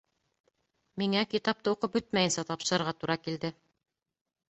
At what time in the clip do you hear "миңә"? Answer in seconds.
1.01-1.21